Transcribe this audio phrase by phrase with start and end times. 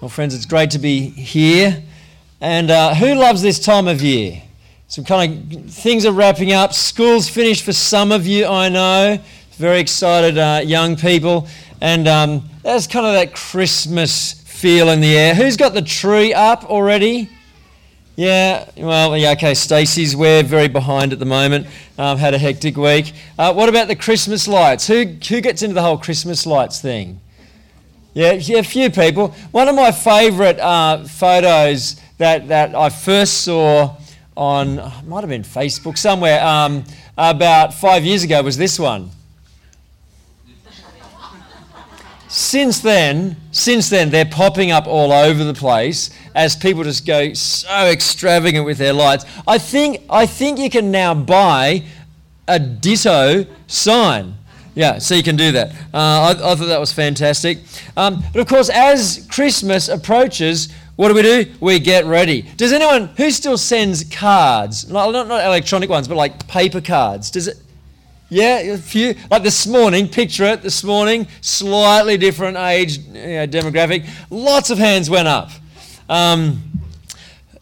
[0.00, 1.82] Well, friends, it's great to be here.
[2.40, 4.42] And uh, who loves this time of year?
[4.88, 6.72] Some kind of things are wrapping up.
[6.72, 9.18] School's finished for some of you, I know.
[9.58, 11.48] Very excited uh, young people.
[11.82, 15.34] And um, there's kind of that Christmas feel in the air.
[15.34, 17.28] Who's got the tree up already?
[18.16, 19.52] Yeah, well, yeah, okay.
[19.52, 21.66] Stacey's we're very behind at the moment.
[21.98, 23.12] Um, had a hectic week.
[23.38, 24.86] Uh, what about the Christmas lights?
[24.86, 27.20] Who, who gets into the whole Christmas lights thing?
[28.12, 29.28] Yeah, yeah, a few people.
[29.52, 33.96] One of my favourite uh, photos that, that I first saw
[34.36, 36.84] on, might have been Facebook somewhere, um,
[37.16, 39.10] about five years ago was this one.
[42.28, 47.32] since then, since then, they're popping up all over the place as people just go
[47.32, 49.24] so extravagant with their lights.
[49.46, 51.84] I think, I think you can now buy
[52.48, 54.36] a ditto sign.
[54.80, 55.72] Yeah, so you can do that.
[55.92, 57.58] Uh, I, I, thought that was fantastic.
[57.98, 61.52] Um, but of course, as Christmas approaches, what do we do?
[61.60, 62.48] We get ready.
[62.56, 64.88] Does anyone who still sends cards?
[64.88, 67.30] Not, not, not electronic ones, but like paper cards.
[67.30, 67.58] Does it?
[68.30, 69.16] Yeah, a few.
[69.30, 70.62] Like this morning, picture it.
[70.62, 74.08] This morning, slightly different age you know, demographic.
[74.30, 75.50] Lots of hands went up.
[76.08, 76.62] Um,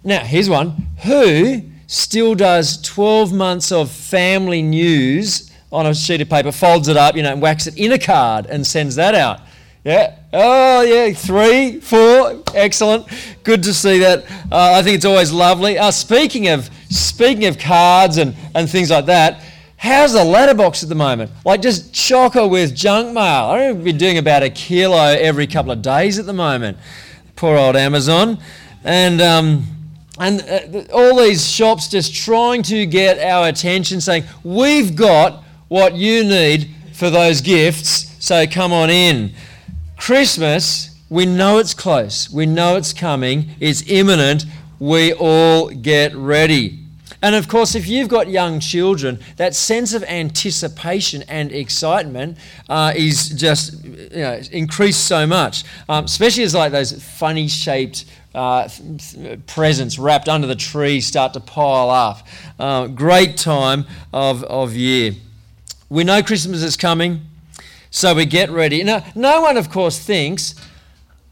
[0.05, 0.87] now, here's one.
[1.03, 6.97] Who still does 12 months of family news on a sheet of paper, folds it
[6.97, 9.41] up, you know, and whacks it in a card and sends that out.
[9.85, 10.17] Yeah.
[10.33, 11.13] Oh, yeah.
[11.13, 12.43] Three, four.
[12.55, 13.07] Excellent.
[13.43, 14.25] Good to see that.
[14.51, 15.79] Uh, I think it's always lovely.
[15.79, 19.43] Uh, speaking of speaking of cards and, and things like that,
[19.77, 21.31] how's the letterbox at the moment?
[21.45, 23.47] Like just chocker with junk mail.
[23.47, 26.77] I don't be doing about a kilo every couple of days at the moment.
[27.37, 28.39] Poor old Amazon.
[28.85, 29.65] And um,
[30.19, 35.95] and uh, all these shops just trying to get our attention, saying we've got what
[35.95, 39.33] you need for those gifts, so come on in.
[39.97, 44.45] Christmas, we know it's close, we know it's coming, it's imminent.
[44.81, 46.79] We all get ready.
[47.21, 52.39] And of course, if you've got young children, that sense of anticipation and excitement
[52.69, 58.05] uh, is just you know, increased so much, um, especially as like those funny shaped
[58.37, 58.69] uh,
[59.49, 62.27] presents wrapped under the tree start to pile up.
[62.59, 65.13] Uh, great time of, of year.
[65.91, 67.23] We know Christmas is coming,
[67.91, 68.85] so we get ready.
[68.85, 70.55] Now, no one, of course, thinks,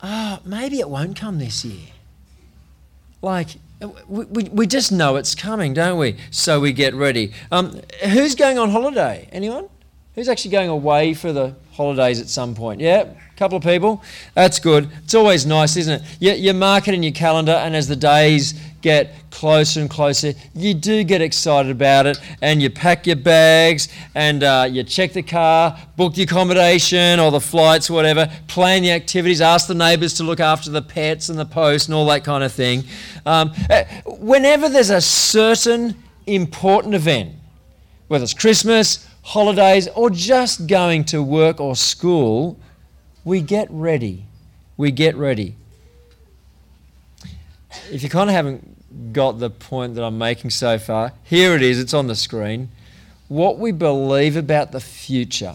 [0.03, 1.89] oh, maybe it won't come this year.
[3.21, 3.49] Like,
[4.09, 6.17] we, we, we just know it's coming, don't we?
[6.31, 7.33] So we get ready.
[7.53, 9.29] Um, who's going on holiday?
[9.31, 9.69] Anyone?
[10.15, 12.81] Who's actually going away for the holidays at some point?
[12.81, 14.03] Yeah, a couple of people.
[14.33, 14.89] That's good.
[15.05, 16.09] It's always nice, isn't it?
[16.19, 20.33] You, you mark it in your calendar, and as the days get closer and closer,
[20.55, 25.13] you do get excited about it and you pack your bags and uh, you check
[25.13, 30.15] the car, book the accommodation or the flights, whatever, plan the activities, ask the neighbours
[30.15, 32.85] to look after the pets and the post and all that kind of thing.
[33.25, 35.95] Um, uh, whenever there's a certain
[36.27, 37.35] important event,
[38.09, 42.59] whether it's Christmas, holidays, or just going to work or school,
[43.25, 44.25] we get ready.
[44.77, 45.57] We get ready.
[47.91, 51.13] If you kind of haven't got the point that I'm making so far.
[51.25, 52.71] Here it is, it's on the screen.
[53.29, 55.55] What we believe about the future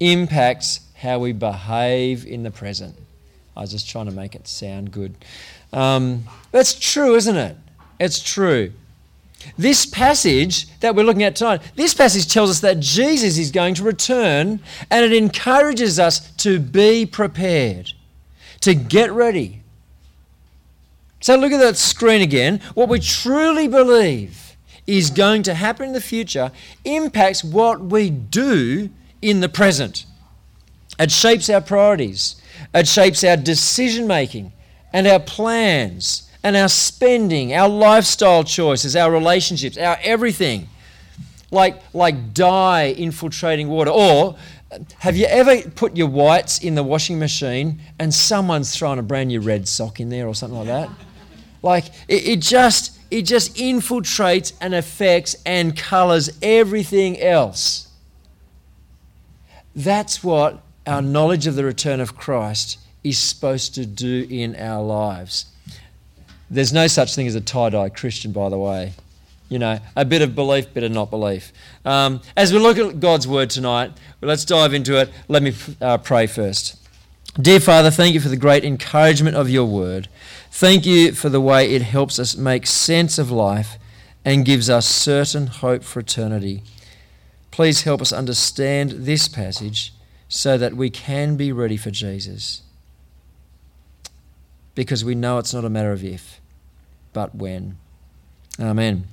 [0.00, 2.96] impacts how we behave in the present.
[3.56, 5.14] I was just trying to make it sound good.
[5.72, 7.56] Um, that's true, isn't it?
[7.98, 8.72] It's true.
[9.56, 13.74] This passage that we're looking at tonight, this passage tells us that Jesus is going
[13.74, 17.92] to return and it encourages us to be prepared,
[18.60, 19.59] to get ready,
[21.20, 22.60] so look at that screen again.
[22.74, 26.50] What we truly believe is going to happen in the future
[26.84, 28.90] impacts what we do
[29.22, 30.06] in the present.
[30.98, 32.40] It shapes our priorities,
[32.74, 34.52] it shapes our decision making
[34.92, 40.68] and our plans and our spending, our lifestyle choices, our relationships, our everything.
[41.50, 43.90] Like, like dye infiltrating water.
[43.90, 44.36] Or
[44.98, 49.28] have you ever put your whites in the washing machine and someone's thrown a brand
[49.28, 50.90] new red sock in there or something like that?
[51.62, 57.88] Like it, it just it just infiltrates and affects and colors everything else.
[59.74, 64.82] That's what our knowledge of the return of Christ is supposed to do in our
[64.82, 65.46] lives.
[66.50, 68.92] There's no such thing as a tie dye Christian, by the way.
[69.48, 71.52] You know, a bit of belief, bit of not belief.
[71.84, 75.10] Um, as we look at God's word tonight, let's dive into it.
[75.28, 76.79] Let me uh, pray first.
[77.38, 80.08] Dear Father, thank you for the great encouragement of your word.
[80.50, 83.78] Thank you for the way it helps us make sense of life
[84.24, 86.62] and gives us certain hope for eternity.
[87.50, 89.92] Please help us understand this passage
[90.28, 92.62] so that we can be ready for Jesus.
[94.74, 96.40] because we know it's not a matter of if,
[97.12, 97.76] but when.
[98.58, 99.04] Amen.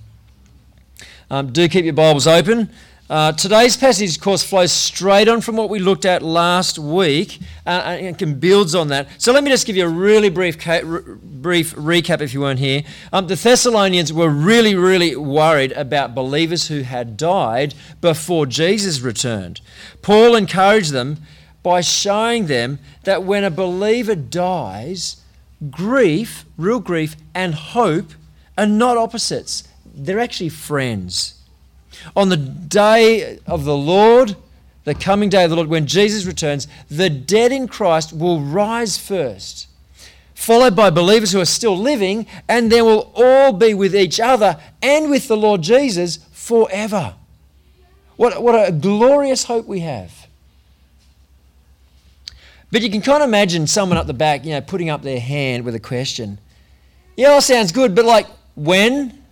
[1.29, 2.69] Um, do keep your Bibles open.
[3.09, 7.39] Uh, today's passage, of course, flows straight on from what we looked at last week
[7.65, 9.07] uh, and can builds on that.
[9.17, 12.59] So let me just give you a really brief, ca- brief recap if you weren't
[12.59, 12.83] here.
[13.13, 19.61] Um, the Thessalonians were really, really worried about believers who had died before Jesus returned.
[20.01, 21.19] Paul encouraged them
[21.63, 25.23] by showing them that when a believer dies,
[25.71, 28.11] grief, real grief, and hope
[28.57, 31.36] are not opposites, they're actually friends.
[32.15, 34.35] On the day of the Lord,
[34.83, 38.97] the coming day of the Lord, when Jesus returns, the dead in Christ will rise
[38.97, 39.67] first,
[40.33, 44.57] followed by believers who are still living, and then will all be with each other
[44.81, 47.15] and with the Lord Jesus forever.
[48.15, 50.27] What, what a glorious hope we have.
[52.71, 55.19] But you can kind of imagine someone up the back, you know, putting up their
[55.19, 56.39] hand with a question.
[57.15, 59.23] Yeah, all sounds good, but like when?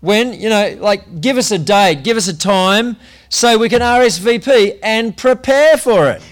[0.00, 2.96] When, you know, like give us a date, give us a time
[3.28, 6.22] so we can RSVP and prepare for it.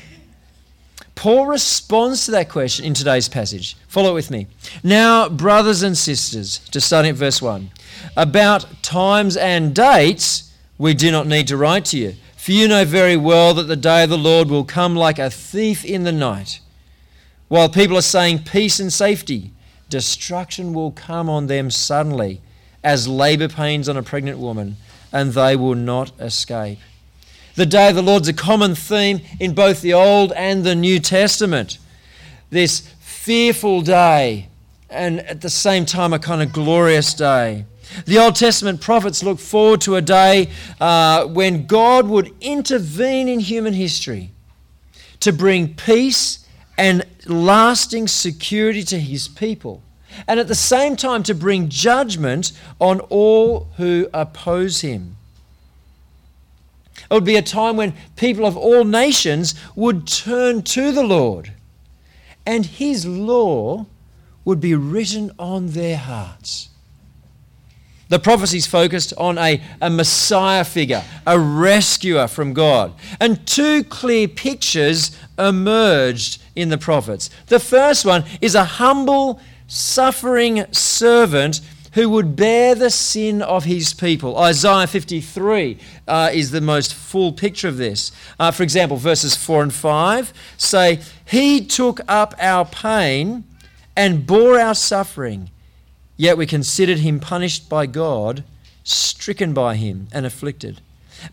[1.16, 3.76] Paul responds to that question in today's passage.
[3.88, 4.46] Follow it with me.
[4.84, 7.70] Now, brothers and sisters, just starting at verse 1,
[8.16, 12.84] about times and dates, we do not need to write to you, for you know
[12.84, 16.12] very well that the day of the Lord will come like a thief in the
[16.12, 16.60] night.
[17.48, 19.52] While people are saying peace and safety,
[19.88, 22.42] destruction will come on them suddenly
[22.86, 24.76] as labor pains on a pregnant woman,
[25.12, 26.78] and they will not escape.
[27.56, 31.00] The day of the Lord's a common theme in both the Old and the New
[31.00, 31.78] Testament.
[32.48, 34.46] This fearful day,
[34.88, 37.64] and at the same time, a kind of glorious day.
[38.04, 40.50] The Old Testament prophets look forward to a day
[40.80, 44.30] uh, when God would intervene in human history
[45.18, 46.46] to bring peace
[46.78, 49.82] and lasting security to his people
[50.26, 55.16] and at the same time to bring judgment on all who oppose him.
[57.10, 61.52] It would be a time when people of all nations would turn to the Lord,
[62.44, 63.86] and his law
[64.44, 66.70] would be written on their hearts.
[68.08, 72.92] The prophecies focused on a, a Messiah figure, a rescuer from God.
[73.20, 77.30] And two clear pictures emerged in the prophets.
[77.48, 81.60] The first one is a humble suffering servant
[81.96, 84.36] who would bear the sin of his people.
[84.36, 88.12] Isaiah 53 uh, is the most full picture of this.
[88.38, 93.44] Uh, for example, verses 4 and 5 say, He took up our pain
[93.96, 95.50] and bore our suffering,
[96.18, 98.44] yet we considered him punished by God,
[98.84, 100.82] stricken by him, and afflicted.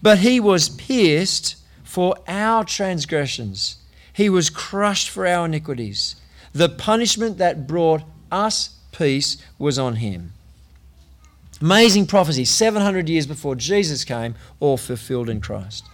[0.01, 3.77] But he was pierced for our transgressions,
[4.13, 6.15] he was crushed for our iniquities.
[6.53, 8.03] The punishment that brought
[8.33, 10.31] us peace was on him.
[11.61, 15.85] Amazing prophecy, 700 years before Jesus came, all fulfilled in Christ.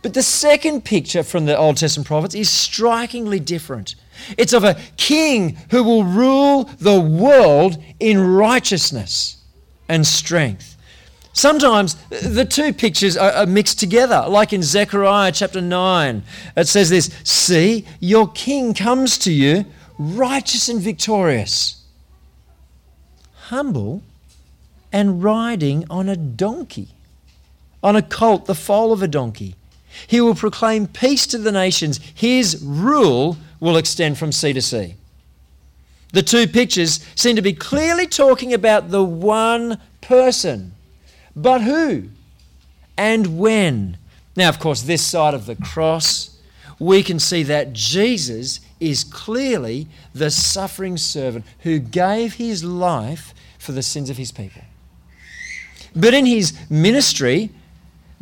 [0.00, 3.96] But the second picture from the Old Testament prophets is strikingly different.
[4.36, 9.42] It's of a king who will rule the world in righteousness
[9.88, 10.76] and strength.
[11.32, 16.22] Sometimes the two pictures are, mixed together, like in Zechariah chapter 9.
[16.56, 19.64] It says this See, your king comes to you,
[19.98, 21.77] righteous and victorious
[23.48, 24.02] humble
[24.92, 26.88] and riding on a donkey,
[27.82, 29.54] on a colt, the foal of a donkey.
[30.06, 31.98] He will proclaim peace to the nations.
[32.14, 34.94] His rule will extend from sea to sea.
[36.12, 40.72] The two pictures seem to be clearly talking about the one person.
[41.34, 42.08] But who
[42.96, 43.96] and when?
[44.36, 46.38] Now, of course, this side of the cross,
[46.78, 53.34] we can see that Jesus is clearly the suffering servant who gave his life
[53.68, 54.62] for the sins of his people.
[55.94, 57.50] But in his ministry,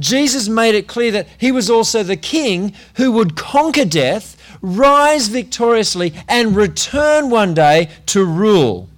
[0.00, 5.28] Jesus made it clear that he was also the king who would conquer death, rise
[5.28, 8.88] victoriously, and return one day to rule.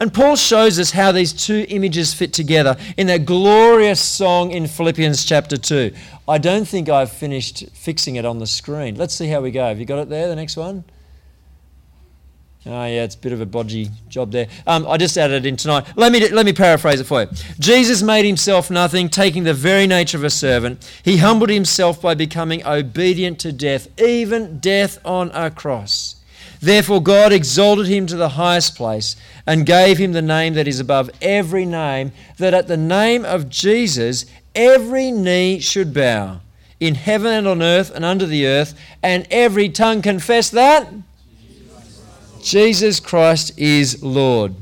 [0.00, 4.66] And Paul shows us how these two images fit together in that glorious song in
[4.66, 5.94] Philippians chapter 2.
[6.26, 8.96] I don't think I've finished fixing it on the screen.
[8.96, 9.68] Let's see how we go.
[9.68, 10.82] Have you got it there, the next one?
[12.64, 14.46] Oh, yeah, it's a bit of a bodgy job there.
[14.68, 15.84] Um, I just added in tonight.
[15.96, 17.28] Let me, let me paraphrase it for you.
[17.58, 20.88] Jesus made himself nothing, taking the very nature of a servant.
[21.02, 26.16] He humbled himself by becoming obedient to death, even death on a cross.
[26.60, 30.78] Therefore, God exalted him to the highest place and gave him the name that is
[30.78, 36.40] above every name, that at the name of Jesus every knee should bow,
[36.78, 40.86] in heaven and on earth and under the earth, and every tongue confess that
[42.42, 44.54] Jesus Christ is Lord.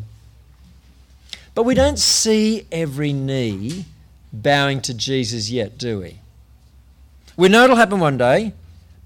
[1.54, 3.86] But we don't see every knee
[4.32, 6.18] bowing to Jesus yet, do we?
[7.36, 8.52] We know it'll happen one day,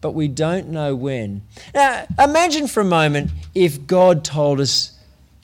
[0.01, 1.43] but we don't know when.
[1.73, 4.99] Now, imagine for a moment if God told us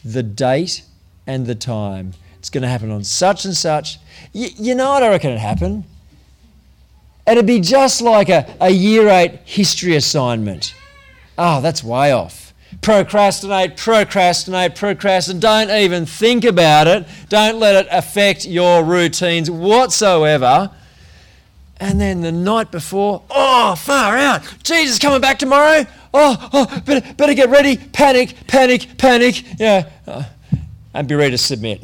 [0.05, 0.83] the date
[1.27, 2.15] and the time.
[2.39, 3.99] It's going to happen on such and such.
[4.35, 5.85] Y- you know what I reckon it'd happen?
[7.27, 10.75] It'd be just like a, a year eight history assignment.
[11.39, 12.50] Oh, that's way off.
[12.83, 15.41] Procrastinate, procrastinate, procrastinate.
[15.41, 17.07] Don't even think about it.
[17.29, 20.71] Don't let it affect your routines whatsoever.
[21.79, 24.43] And then the night before, oh, far out.
[24.63, 25.85] Jesus coming back tomorrow.
[26.13, 27.77] Oh, oh better, better get ready.
[27.77, 29.43] Panic, panic, panic.
[29.59, 29.89] Yeah.
[30.07, 30.25] Uh,
[30.93, 31.83] and be ready to submit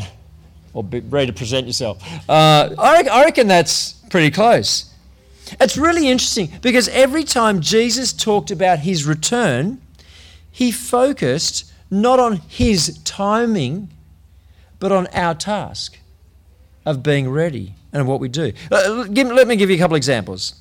[0.75, 2.03] or be ready to present yourself.
[2.29, 4.93] Uh, I, I reckon that's pretty close.
[5.61, 9.81] It's really interesting because every time Jesus talked about his return,
[10.57, 13.91] he focused not on his timing,
[14.79, 15.99] but on our task
[16.87, 18.55] of being ready and what we do.
[18.73, 20.59] Uh, let me give you a couple examples.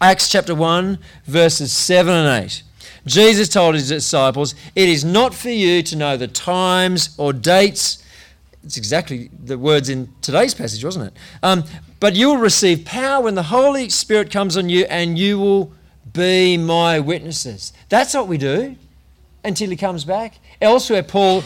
[0.00, 2.62] Acts chapter 1, verses 7 and 8.
[3.06, 8.04] Jesus told his disciples, It is not for you to know the times or dates.
[8.62, 11.14] It's exactly the words in today's passage, wasn't it?
[11.42, 11.64] Um,
[11.98, 15.72] but you will receive power when the Holy Spirit comes on you, and you will
[16.12, 17.72] be my witnesses.
[17.88, 18.76] That's what we do
[19.44, 20.38] until he comes back.
[20.60, 21.42] Elsewhere, Paul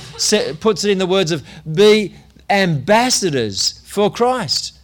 [0.60, 2.14] puts it in the words of be
[2.48, 4.78] ambassadors for Christ.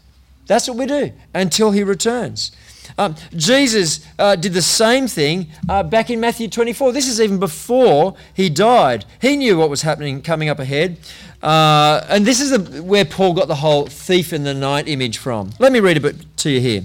[0.46, 2.52] That's what we do until he returns.
[2.98, 6.92] Um, Jesus uh, did the same thing uh, back in Matthew 24.
[6.92, 9.04] This is even before he died.
[9.20, 10.98] He knew what was happening coming up ahead.
[11.42, 15.18] Uh, and this is the, where Paul got the whole thief in the night image
[15.18, 15.50] from.
[15.58, 16.82] Let me read a bit to you here.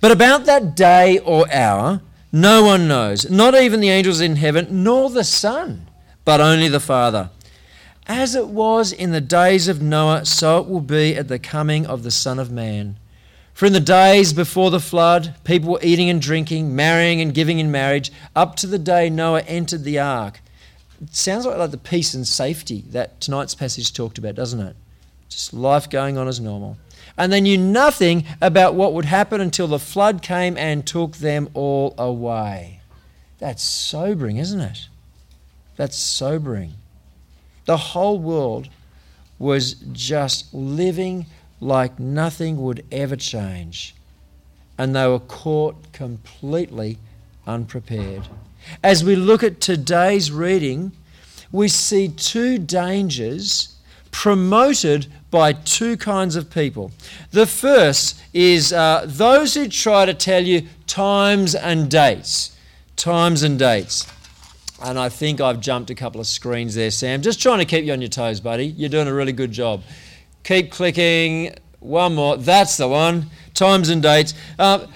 [0.00, 2.00] But about that day or hour,
[2.32, 5.88] no one knows, not even the angels in heaven, nor the Son,
[6.24, 7.30] but only the Father.
[8.06, 11.86] As it was in the days of Noah, so it will be at the coming
[11.86, 12.96] of the Son of Man.
[13.54, 17.58] For in the days before the flood, people were eating and drinking, marrying and giving
[17.58, 20.40] in marriage, up to the day Noah entered the ark
[21.00, 24.76] it sounds like, like the peace and safety that tonight's passage talked about, doesn't it?
[25.28, 26.76] Just life going on as normal.
[27.20, 31.50] And they knew nothing about what would happen until the flood came and took them
[31.52, 32.80] all away.
[33.38, 34.88] That's sobering, isn't it?
[35.76, 36.72] That's sobering.
[37.66, 38.70] The whole world
[39.38, 41.26] was just living
[41.60, 43.94] like nothing would ever change.
[44.78, 46.96] And they were caught completely
[47.46, 48.28] unprepared.
[48.82, 50.92] As we look at today's reading,
[51.52, 53.76] we see two dangers
[54.10, 56.90] promoted by two kinds of people.
[57.30, 62.56] The first is uh, those who try to tell you times and dates.
[62.96, 64.06] Times and dates.
[64.82, 67.22] And I think I've jumped a couple of screens there, Sam.
[67.22, 68.66] Just trying to keep you on your toes, buddy.
[68.66, 69.82] You're doing a really good job.
[70.42, 71.54] Keep clicking.
[71.80, 72.36] One more.
[72.36, 73.26] That's the one.
[73.54, 74.34] Times and dates.
[74.58, 74.86] Uh,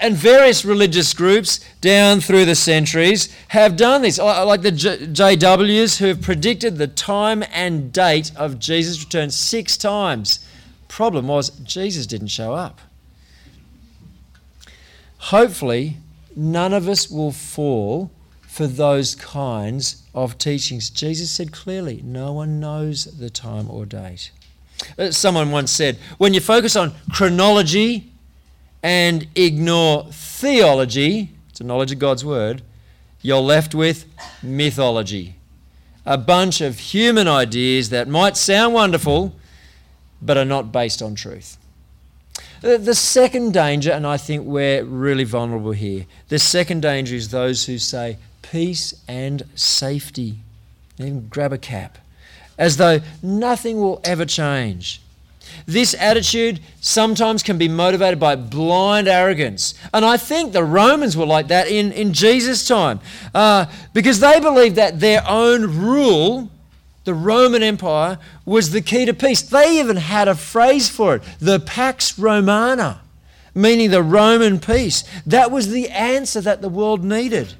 [0.00, 6.06] and various religious groups down through the centuries have done this, like the JWs who
[6.06, 10.44] have predicted the time and date of Jesus' return six times.
[10.88, 12.80] Problem was, Jesus didn't show up.
[15.18, 15.96] Hopefully,
[16.36, 18.10] none of us will fall
[18.42, 20.90] for those kinds of teachings.
[20.90, 24.30] Jesus said clearly, no one knows the time or date.
[24.98, 28.12] Uh, someone once said, when you focus on chronology,
[28.82, 32.62] and ignore theology, it's a knowledge of God's word,
[33.20, 34.04] you're left with
[34.42, 35.36] mythology.
[36.06, 39.34] A bunch of human ideas that might sound wonderful,
[40.22, 41.58] but are not based on truth.
[42.60, 47.66] The second danger, and I think we're really vulnerable here, the second danger is those
[47.66, 50.38] who say peace and safety.
[50.98, 51.98] Even grab a cap.
[52.56, 55.00] As though nothing will ever change.
[55.66, 59.74] This attitude sometimes can be motivated by blind arrogance.
[59.92, 63.00] And I think the Romans were like that in, in Jesus' time
[63.34, 66.50] uh, because they believed that their own rule,
[67.04, 69.42] the Roman Empire, was the key to peace.
[69.42, 73.00] They even had a phrase for it the Pax Romana,
[73.54, 75.04] meaning the Roman peace.
[75.26, 77.54] That was the answer that the world needed.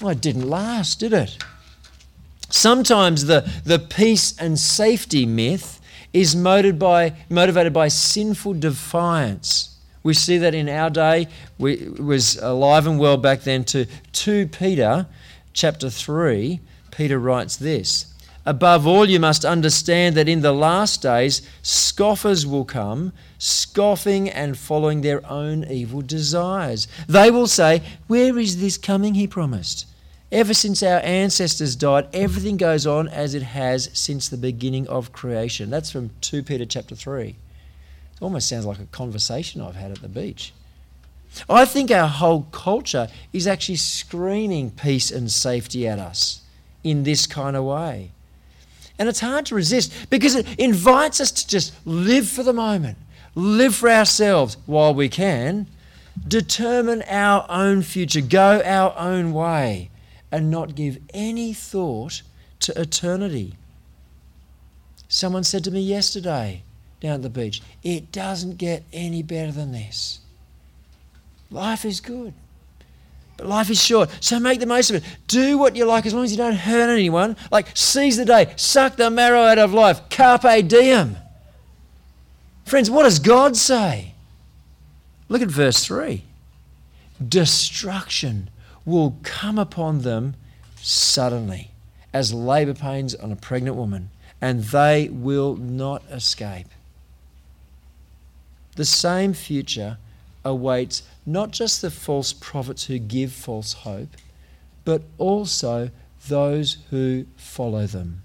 [0.00, 1.38] Well, it didn't last, did it?
[2.52, 5.80] Sometimes the, the peace and safety myth
[6.12, 9.76] is motivated by, motivated by sinful defiance.
[10.02, 11.28] We see that in our day.
[11.58, 15.06] We was alive and well back then to 2 Peter
[15.52, 16.60] chapter 3.
[16.90, 18.12] Peter writes this
[18.44, 24.58] Above all, you must understand that in the last days scoffers will come, scoffing and
[24.58, 26.88] following their own evil desires.
[27.08, 29.86] They will say, Where is this coming he promised?
[30.32, 35.12] Ever since our ancestors died, everything goes on as it has since the beginning of
[35.12, 35.68] creation.
[35.68, 37.28] That's from 2 Peter chapter 3.
[37.28, 37.36] It
[38.22, 40.54] almost sounds like a conversation I've had at the beach.
[41.50, 46.40] I think our whole culture is actually screaming peace and safety at us
[46.82, 48.12] in this kind of way.
[48.98, 52.96] And it's hard to resist because it invites us to just live for the moment,
[53.34, 55.66] live for ourselves while we can,
[56.26, 59.90] determine our own future, go our own way,
[60.32, 62.22] and not give any thought
[62.60, 63.54] to eternity.
[65.08, 66.62] Someone said to me yesterday
[67.00, 70.20] down at the beach, it doesn't get any better than this.
[71.50, 72.32] Life is good.
[73.36, 75.04] But life is short, so make the most of it.
[75.26, 77.36] Do what you like as long as you don't hurt anyone.
[77.50, 80.08] Like, seize the day, suck the marrow out of life.
[80.08, 81.16] Carpe diem.
[82.64, 84.14] Friends, what does God say?
[85.28, 86.24] Look at verse 3.
[87.26, 88.48] Destruction
[88.84, 90.34] will come upon them
[90.76, 91.70] suddenly,
[92.12, 94.10] as labour pains on a pregnant woman,
[94.40, 96.66] and they will not escape.
[98.76, 99.98] The same future
[100.44, 104.08] awaits not just the false prophets who give false hope,
[104.84, 105.90] but also
[106.28, 108.22] those who follow them.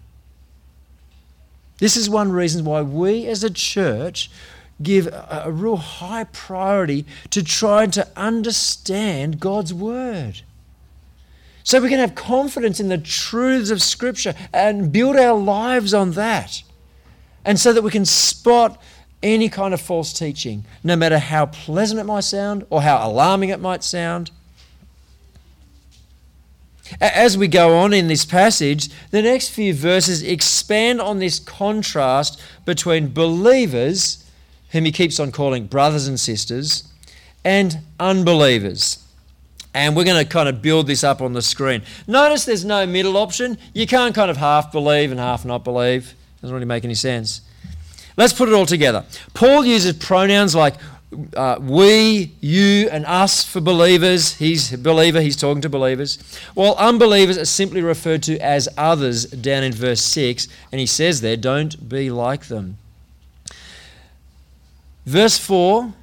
[1.80, 4.32] This is one reason why we as a church
[4.82, 10.42] give a, a, real high priority to trying to understand God's Word.
[11.68, 16.12] So we can have confidence in the truths of Scripture and build our lives on
[16.12, 16.64] that.
[17.44, 18.82] And so that we can spot
[19.22, 23.50] any kind of false teaching, no matter how pleasant it might sound or how alarming
[23.50, 24.32] it might sound.
[27.02, 32.42] As we go on in this passage, the next few verses expand on this contrast
[32.64, 34.26] between believers,
[34.70, 36.88] whom he keeps on calling brothers and sisters,
[37.44, 39.04] and unbelievers.
[39.78, 41.84] And we're going to kind of build this up on the screen.
[42.08, 43.60] Notice there's no middle option.
[43.76, 46.16] You can't kind of half believe and half not believe.
[46.42, 47.42] Doesn't really make any sense.
[48.18, 49.06] Let's put it all together.
[49.36, 50.74] Paul uses pronouns like
[51.36, 54.34] uh, we, you, and us for believers.
[54.34, 56.18] He's a believer, he's talking to believers.
[56.56, 61.22] While unbelievers are simply referred to as others down in verse 6, and he says
[61.22, 62.80] there, don't be like them.
[65.06, 65.94] Verse 4,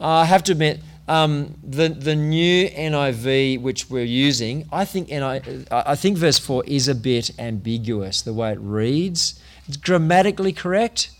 [0.00, 5.08] uh, I have to admit, um, the, the new NIV which we're using, I think,
[5.08, 9.40] NI, I think verse 4 is a bit ambiguous the way it reads.
[9.66, 11.10] It's grammatically correct,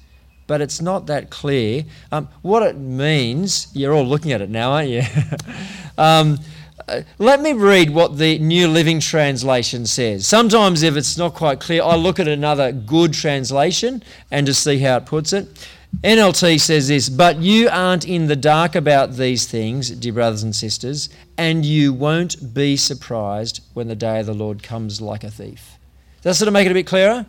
[0.46, 1.84] but it's not that clear.
[2.12, 5.02] Um, what it means, you're all looking at it now, aren't you?
[5.98, 6.38] um,
[6.86, 10.26] uh, let me read what the New Living Translation says.
[10.26, 14.78] Sometimes, if it's not quite clear, I look at another good translation and to see
[14.78, 15.68] how it puts it.
[16.02, 20.54] NLT says this, but you aren't in the dark about these things, dear brothers and
[20.54, 25.30] sisters, and you won't be surprised when the day of the Lord comes like a
[25.30, 25.76] thief.
[26.22, 27.26] Does that sort of make it a bit clearer?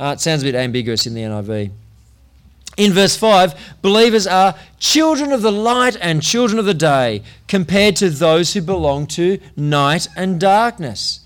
[0.00, 1.70] Uh, it sounds a bit ambiguous in the NIV.
[2.76, 7.96] In verse 5, believers are children of the light and children of the day compared
[7.96, 11.20] to those who belong to night and darkness.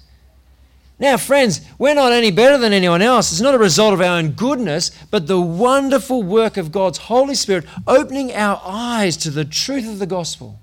[0.99, 3.33] Now, friends, we're not any better than anyone else.
[3.33, 7.35] It's not a result of our own goodness, but the wonderful work of God's Holy
[7.35, 10.61] Spirit opening our eyes to the truth of the gospel.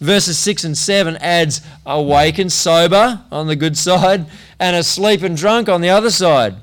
[0.00, 4.26] Verses 6 and 7 adds awake and sober on the good side,
[4.58, 6.56] and asleep and drunk on the other side.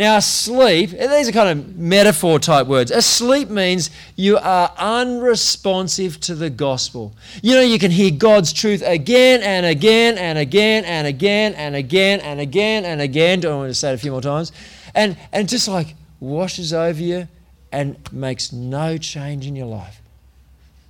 [0.00, 2.90] Now, asleep, these are kind of metaphor type words.
[2.90, 7.12] Asleep means you are unresponsive to the gospel.
[7.42, 11.76] You know, you can hear God's truth again and again and again and again and
[11.76, 13.40] again and again and again.
[13.40, 14.52] Don't want to say it a few more times.
[14.94, 17.28] And, and just like washes over you
[17.70, 20.00] and makes no change in your life.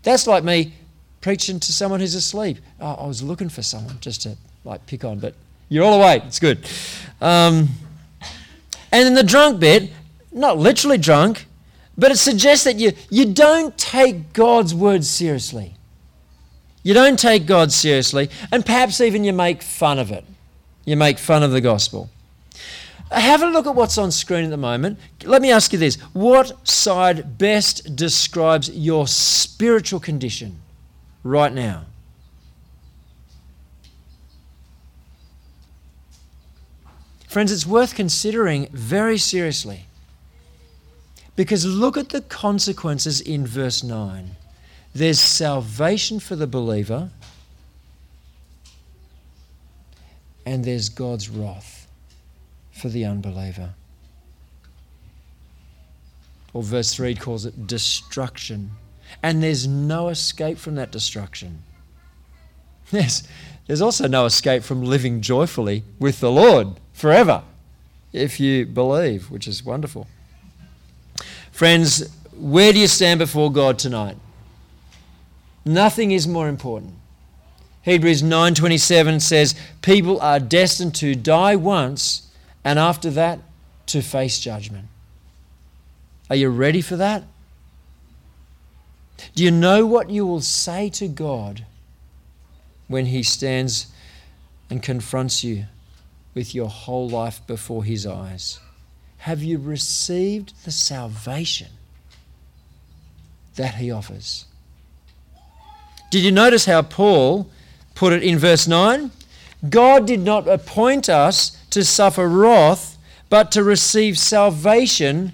[0.04, 0.74] That's like me
[1.20, 2.58] preaching to someone who's asleep.
[2.80, 5.34] Oh, I was looking for someone just to like pick on, but
[5.68, 6.22] you're all awake.
[6.26, 6.64] It's good.
[7.20, 7.70] Um,
[8.92, 9.90] and then the drunk bit,
[10.32, 11.46] not literally drunk,
[11.96, 15.74] but it suggests that you, you don't take God's word seriously.
[16.82, 20.24] You don't take God seriously, and perhaps even you make fun of it.
[20.84, 22.08] You make fun of the gospel.
[23.10, 24.98] Have a look at what's on screen at the moment.
[25.24, 30.60] Let me ask you this What side best describes your spiritual condition
[31.24, 31.86] right now?
[37.30, 39.84] Friends, it's worth considering very seriously.
[41.36, 44.32] Because look at the consequences in verse 9.
[44.92, 47.10] There's salvation for the believer,
[50.44, 51.86] and there's God's wrath
[52.72, 53.74] for the unbeliever.
[56.52, 58.72] Or verse 3 calls it destruction.
[59.22, 61.62] And there's no escape from that destruction.
[62.90, 63.22] There's,
[63.68, 67.42] there's also no escape from living joyfully with the Lord forever
[68.12, 70.06] if you believe, which is wonderful.
[71.50, 74.16] Friends, where do you stand before God tonight?
[75.64, 76.94] Nothing is more important.
[77.82, 82.28] Hebrews 9:27 says people are destined to die once
[82.64, 83.38] and after that
[83.86, 84.86] to face judgment.
[86.28, 87.24] Are you ready for that?
[89.34, 91.64] Do you know what you will say to God
[92.88, 93.86] when he stands
[94.68, 95.64] and confronts you
[96.34, 98.60] with your whole life before his eyes?
[99.18, 101.68] Have you received the salvation
[103.56, 104.46] that he offers?
[106.10, 107.50] Did you notice how Paul
[107.94, 109.10] put it in verse 9?
[109.68, 112.96] God did not appoint us to suffer wrath,
[113.28, 115.32] but to receive salvation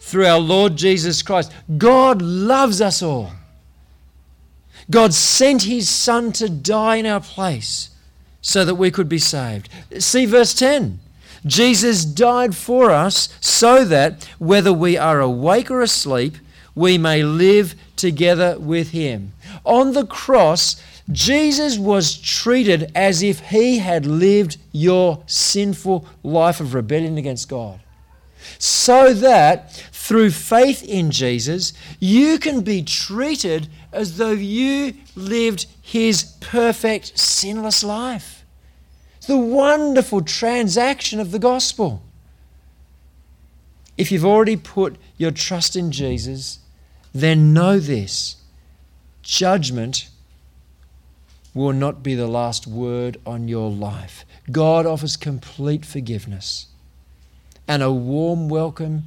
[0.00, 1.52] through our Lord Jesus Christ.
[1.76, 3.32] God loves us all.
[4.90, 7.90] God sent his Son to die in our place
[8.40, 9.68] so that we could be saved.
[9.98, 11.00] See verse 10.
[11.46, 16.36] Jesus died for us so that whether we are awake or asleep,
[16.74, 19.32] we may live together with him.
[19.64, 26.74] On the cross, Jesus was treated as if he had lived your sinful life of
[26.74, 27.80] rebellion against God.
[28.58, 36.36] So that through faith in Jesus, you can be treated as though you lived his
[36.40, 38.44] perfect, sinless life.
[39.16, 42.02] It's the wonderful transaction of the gospel.
[43.96, 46.60] If you've already put your trust in Jesus,
[47.12, 48.36] then know this
[49.22, 50.08] judgment
[51.52, 54.24] will not be the last word on your life.
[54.52, 56.66] God offers complete forgiveness
[57.66, 59.04] and a warm welcome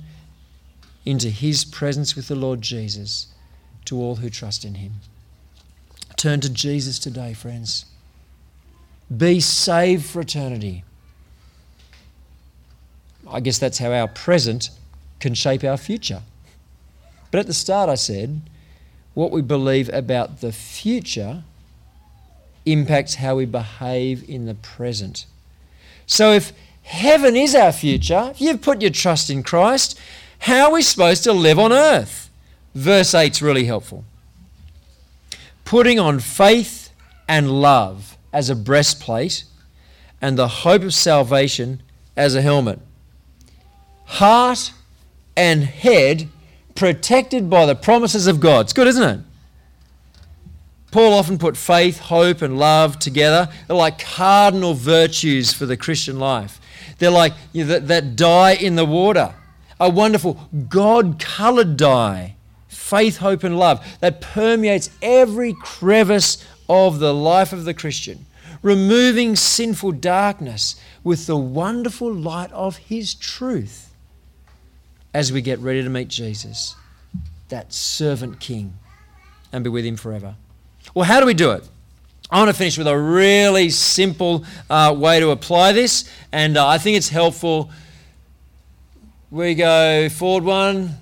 [1.06, 3.31] into his presence with the Lord Jesus
[3.86, 4.94] to all who trust in him.
[6.18, 7.86] Turn to Jesus today, friends.
[9.16, 10.84] Be saved for eternity.
[13.30, 14.70] I guess that's how our present
[15.20, 16.22] can shape our future.
[17.30, 18.42] But at the start, I said,
[19.14, 21.44] what we believe about the future
[22.66, 25.26] impacts how we behave in the present.
[26.06, 30.00] So if heaven is our future, if you've put your trust in Christ,
[30.40, 32.21] how are we supposed to live on earth?
[32.74, 34.06] Verse 8 is really helpful.
[35.66, 36.90] Putting on faith
[37.28, 39.44] and love as a breastplate,
[40.22, 41.82] and the hope of salvation
[42.16, 42.80] as a helmet.
[44.06, 44.72] Heart
[45.36, 46.30] and head
[46.76, 48.66] protected by the promises of God.
[48.66, 49.26] It's good, isn't it?
[50.92, 53.50] Paul often put faith, hope, and love together.
[53.68, 56.60] They're like cardinal virtues for the Christian life.
[57.00, 59.34] They're like you know, that, that dye in the water
[59.80, 62.36] a wonderful God colored dye
[62.92, 68.26] faith, hope, and love that permeates every crevice of the life of the Christian,
[68.62, 73.94] removing sinful darkness with the wonderful light of His truth
[75.14, 76.76] as we get ready to meet Jesus,
[77.48, 78.74] that servant King,
[79.54, 80.36] and be with Him forever.
[80.94, 81.68] Well, how do we do it?
[82.30, 86.68] I want to finish with a really simple uh, way to apply this, and uh,
[86.68, 87.72] I think it's helpful
[89.30, 91.01] we go forward one.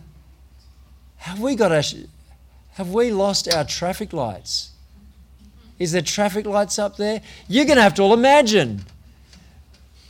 [1.30, 1.84] Have we got a,
[2.72, 4.72] have we lost our traffic lights?
[5.78, 7.22] Is there traffic lights up there?
[7.48, 8.82] You're going to have to all imagine.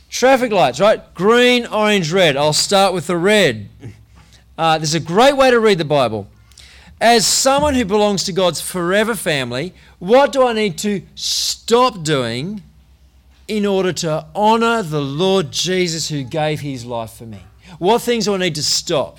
[0.08, 1.12] Traffic lights, right?
[1.12, 2.38] Green, orange, red.
[2.38, 3.68] I'll start with the red.
[4.56, 6.26] Uh, there's a great way to read the Bible.
[7.02, 12.62] As someone who belongs to God's forever family, what do I need to stop doing
[13.46, 17.42] in order to honor the Lord Jesus who gave his life for me?
[17.78, 19.18] What things do I need to stop?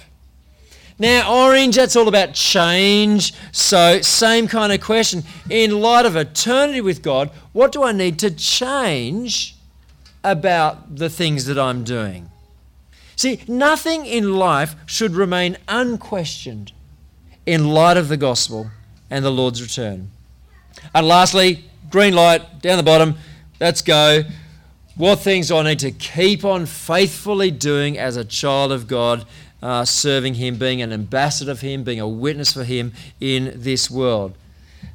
[1.02, 3.34] Now, orange, that's all about change.
[3.52, 5.24] So, same kind of question.
[5.50, 9.56] In light of eternity with God, what do I need to change
[10.24, 12.30] about the things that I'm doing?
[13.16, 16.72] See, nothing in life should remain unquestioned
[17.48, 18.70] in light of the gospel
[19.10, 20.12] and the Lord's return.
[20.94, 23.16] And lastly, green light down the bottom,
[23.60, 24.22] let's go.
[24.96, 29.26] What things do I need to keep on faithfully doing as a child of God,
[29.62, 33.90] uh, serving Him, being an ambassador of Him, being a witness for Him in this
[33.90, 34.36] world?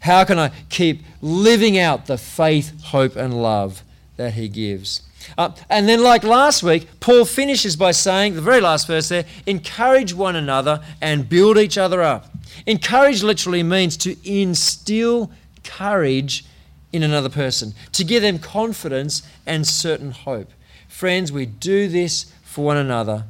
[0.00, 3.82] How can I keep living out the faith, hope, and love
[4.16, 5.02] that He gives?
[5.36, 9.24] Uh, and then, like last week, Paul finishes by saying, the very last verse there,
[9.46, 12.30] encourage one another and build each other up.
[12.66, 15.30] Encourage literally means to instill
[15.64, 16.44] courage
[16.92, 20.50] in another person, to give them confidence and certain hope.
[20.88, 23.24] Friends, we do this for one another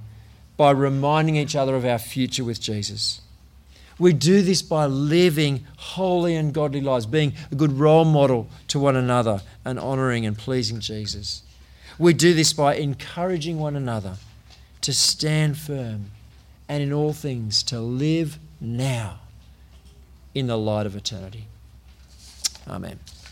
[0.57, 3.21] by reminding each other of our future with Jesus.
[3.99, 8.79] We do this by living holy and godly lives, being a good role model to
[8.79, 11.43] one another and honoring and pleasing Jesus.
[11.99, 14.17] We do this by encouraging one another
[14.83, 16.11] to stand firm
[16.69, 19.21] and in all things to live now
[20.35, 21.47] in the light of eternity.
[22.69, 22.99] Amen.